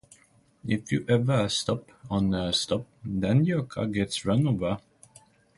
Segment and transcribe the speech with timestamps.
[0.65, 4.79] If you ever slow to a stop then your car gets run over.